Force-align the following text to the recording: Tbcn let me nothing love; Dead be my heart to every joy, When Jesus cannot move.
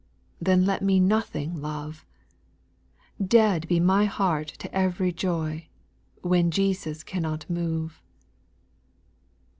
Tbcn 0.43 0.65
let 0.65 0.81
me 0.81 0.99
nothing 0.99 1.61
love; 1.61 2.07
Dead 3.23 3.67
be 3.67 3.79
my 3.79 4.05
heart 4.05 4.47
to 4.47 4.73
every 4.75 5.13
joy, 5.13 5.67
When 6.23 6.49
Jesus 6.49 7.03
cannot 7.03 7.47
move. 7.47 8.01